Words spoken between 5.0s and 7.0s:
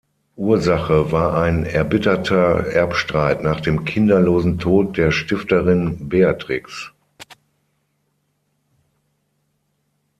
Stifterin Beatrix.